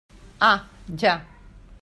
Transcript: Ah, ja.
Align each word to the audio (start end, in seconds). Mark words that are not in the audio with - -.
Ah, 0.39 0.65
ja. 0.89 1.21